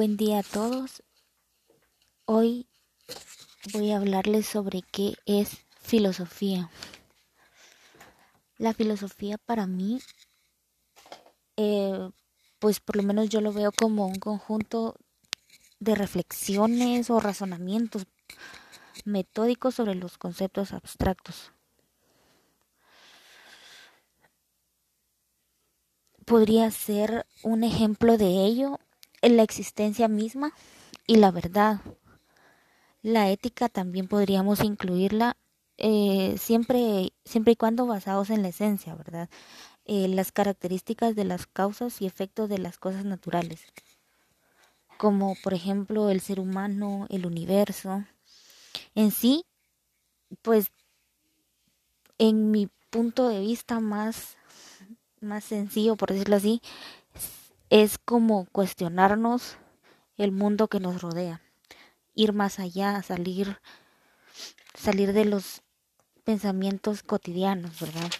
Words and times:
Buen 0.00 0.16
día 0.16 0.38
a 0.38 0.42
todos. 0.42 1.02
Hoy 2.24 2.66
voy 3.74 3.90
a 3.90 3.98
hablarles 3.98 4.46
sobre 4.46 4.80
qué 4.80 5.12
es 5.26 5.58
filosofía. 5.78 6.70
La 8.56 8.72
filosofía 8.72 9.36
para 9.36 9.66
mí, 9.66 10.00
eh, 11.58 12.08
pues 12.60 12.80
por 12.80 12.96
lo 12.96 13.02
menos 13.02 13.28
yo 13.28 13.42
lo 13.42 13.52
veo 13.52 13.72
como 13.72 14.06
un 14.06 14.18
conjunto 14.18 14.96
de 15.80 15.94
reflexiones 15.94 17.10
o 17.10 17.20
razonamientos 17.20 18.06
metódicos 19.04 19.74
sobre 19.74 19.96
los 19.96 20.16
conceptos 20.16 20.72
abstractos. 20.72 21.52
Podría 26.24 26.70
ser 26.70 27.26
un 27.42 27.64
ejemplo 27.64 28.16
de 28.16 28.46
ello 28.46 28.80
en 29.22 29.36
la 29.36 29.42
existencia 29.42 30.08
misma 30.08 30.52
y 31.06 31.16
la 31.16 31.30
verdad. 31.30 31.80
La 33.02 33.30
ética 33.30 33.68
también 33.68 34.08
podríamos 34.08 34.62
incluirla 34.62 35.36
eh, 35.78 36.36
siempre, 36.38 37.12
siempre 37.24 37.54
y 37.54 37.56
cuando 37.56 37.86
basados 37.86 38.28
en 38.28 38.42
la 38.42 38.48
esencia, 38.48 38.94
¿verdad? 38.94 39.30
Eh, 39.86 40.08
las 40.08 40.30
características 40.30 41.16
de 41.16 41.24
las 41.24 41.46
causas 41.46 42.02
y 42.02 42.06
efectos 42.06 42.50
de 42.50 42.58
las 42.58 42.76
cosas 42.76 43.06
naturales, 43.06 43.62
como 44.98 45.34
por 45.42 45.54
ejemplo 45.54 46.10
el 46.10 46.20
ser 46.20 46.38
humano, 46.38 47.06
el 47.08 47.24
universo. 47.24 48.04
En 48.94 49.10
sí, 49.10 49.46
pues 50.42 50.70
en 52.18 52.50
mi 52.50 52.68
punto 52.90 53.28
de 53.28 53.40
vista 53.40 53.80
más, 53.80 54.36
más 55.20 55.44
sencillo, 55.44 55.96
por 55.96 56.12
decirlo 56.12 56.36
así, 56.36 56.60
es 57.70 57.98
como 57.98 58.46
cuestionarnos 58.46 59.56
el 60.16 60.32
mundo 60.32 60.66
que 60.66 60.80
nos 60.80 61.00
rodea, 61.00 61.40
ir 62.14 62.32
más 62.32 62.58
allá, 62.58 63.00
salir, 63.02 63.58
salir 64.74 65.12
de 65.12 65.24
los 65.24 65.62
pensamientos 66.24 67.04
cotidianos, 67.04 67.80
¿verdad? 67.80 68.10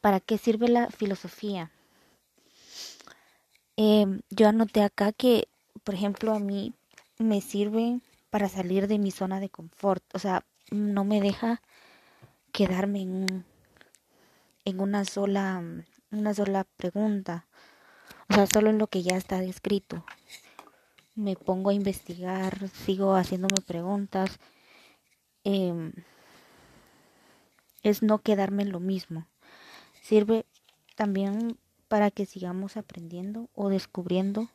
¿Para 0.00 0.18
qué 0.18 0.36
sirve 0.36 0.68
la 0.68 0.90
filosofía? 0.90 1.70
Em, 3.76 4.20
yo 4.30 4.48
anoté 4.48 4.82
acá 4.82 5.12
que, 5.12 5.48
por 5.84 5.94
ejemplo, 5.94 6.34
a 6.34 6.40
mí 6.40 6.74
me 7.18 7.40
sirve 7.40 8.00
para 8.30 8.48
salir 8.48 8.88
de 8.88 8.98
mi 8.98 9.12
zona 9.12 9.38
de 9.38 9.48
confort, 9.48 10.02
o 10.12 10.18
sea, 10.18 10.44
no 10.72 11.04
me 11.04 11.20
deja 11.20 11.62
quedarme 12.50 13.02
en, 13.02 13.44
en 14.64 14.80
una 14.80 15.04
sola, 15.04 15.62
una 16.10 16.34
sola 16.34 16.64
pregunta 16.76 17.46
o 18.28 18.34
sea, 18.34 18.46
solo 18.46 18.70
en 18.70 18.78
lo 18.78 18.86
que 18.86 19.02
ya 19.02 19.16
está 19.16 19.40
descrito. 19.40 20.04
Me 21.14 21.36
pongo 21.36 21.70
a 21.70 21.74
investigar, 21.74 22.68
sigo 22.70 23.14
haciéndome 23.14 23.60
preguntas. 23.66 24.38
Em, 25.44 25.92
es 27.82 28.02
no 28.02 28.18
quedarme 28.18 28.62
en 28.62 28.72
lo 28.72 28.80
mismo. 28.80 29.26
Sirve 30.02 30.46
también 30.96 31.58
para 31.88 32.10
que 32.10 32.26
sigamos 32.26 32.76
aprendiendo 32.76 33.50
o 33.54 33.68
descubriendo 33.68 34.48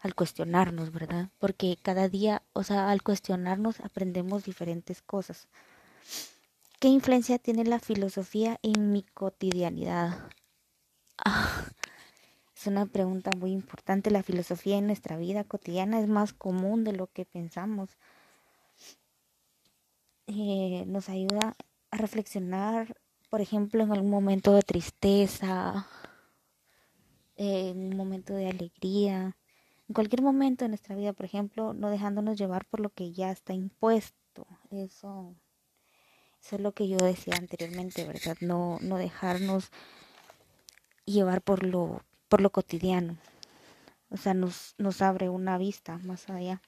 al 0.00 0.14
cuestionarnos, 0.14 0.92
¿verdad? 0.92 1.30
Porque 1.38 1.78
cada 1.80 2.08
día, 2.08 2.42
o 2.52 2.62
sea, 2.62 2.90
al 2.90 3.02
cuestionarnos 3.02 3.80
aprendemos 3.80 4.44
diferentes 4.44 5.00
cosas. 5.00 5.48
¿Qué 6.78 6.88
influencia 6.88 7.38
tiene 7.38 7.64
la 7.64 7.78
filosofía 7.78 8.58
en 8.62 8.92
mi 8.92 9.02
cotidianidad? 9.02 10.28
Es 12.64 12.68
una 12.68 12.86
pregunta 12.86 13.30
muy 13.36 13.52
importante. 13.52 14.10
La 14.10 14.22
filosofía 14.22 14.78
en 14.78 14.86
nuestra 14.86 15.18
vida 15.18 15.44
cotidiana 15.44 16.00
es 16.00 16.08
más 16.08 16.32
común 16.32 16.82
de 16.82 16.94
lo 16.94 17.08
que 17.08 17.26
pensamos. 17.26 17.90
Eh, 20.26 20.84
nos 20.86 21.10
ayuda 21.10 21.56
a 21.90 21.96
reflexionar, 21.98 22.96
por 23.28 23.42
ejemplo, 23.42 23.82
en 23.82 23.92
algún 23.92 24.08
momento 24.08 24.54
de 24.54 24.62
tristeza, 24.62 25.86
en 27.36 27.92
un 27.92 27.96
momento 27.98 28.32
de 28.32 28.48
alegría, 28.48 29.36
en 29.86 29.92
cualquier 29.92 30.22
momento 30.22 30.64
de 30.64 30.70
nuestra 30.70 30.96
vida, 30.96 31.12
por 31.12 31.26
ejemplo, 31.26 31.74
no 31.74 31.90
dejándonos 31.90 32.38
llevar 32.38 32.64
por 32.64 32.80
lo 32.80 32.88
que 32.88 33.12
ya 33.12 33.30
está 33.30 33.52
impuesto. 33.52 34.46
Eso, 34.70 35.34
eso 36.40 36.56
es 36.56 36.62
lo 36.62 36.72
que 36.72 36.88
yo 36.88 36.96
decía 36.96 37.34
anteriormente, 37.36 38.06
¿verdad? 38.06 38.38
No, 38.40 38.78
no 38.80 38.96
dejarnos 38.96 39.70
llevar 41.04 41.42
por 41.42 41.62
lo 41.62 42.00
por 42.34 42.40
lo 42.40 42.50
cotidiano. 42.50 43.16
O 44.10 44.16
sea, 44.16 44.34
nos, 44.34 44.74
nos 44.76 45.02
abre 45.02 45.28
una 45.28 45.56
vista 45.56 45.98
más 45.98 46.28
allá. 46.28 46.60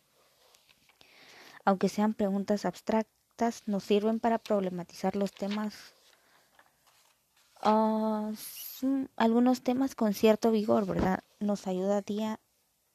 Aunque 1.65 1.89
sean 1.89 2.15
preguntas 2.15 2.65
abstractas, 2.65 3.65
nos 3.67 3.83
sirven 3.83 4.21
para 4.21 4.39
problematizar 4.39 5.17
los 5.17 5.33
temas, 5.33 5.75
uh, 7.65 8.33
algunos 9.17 9.63
temas 9.63 9.97
con 9.97 10.15
cierto 10.15 10.53
vigor, 10.53 10.87
¿verdad? 10.87 11.25
Nos 11.41 11.67
ayuda 11.67 12.01
día 12.01 12.39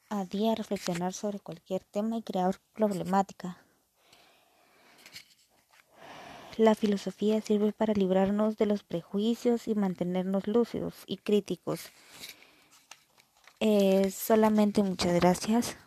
a 0.09 0.23
día 0.23 0.53
a 0.53 0.55
reflexionar 0.55 1.11
sobre 1.11 1.41
cualquier 1.41 1.83
tema 1.83 2.15
y 2.15 2.23
crear 2.23 2.55
problemática. 2.71 3.57
La 6.55 6.73
filosofía 6.75 7.41
sirve 7.41 7.73
para 7.73 7.93
librarnos 7.93 8.55
de 8.55 8.65
los 8.65 8.83
prejuicios 8.83 9.67
y 9.67 9.75
mantenernos 9.75 10.47
lúcidos 10.47 11.03
y 11.05 11.17
críticos 11.17 11.91
eh, 13.61 14.11
solamente 14.11 14.83
muchas 14.83 15.13
gracias. 15.13 15.77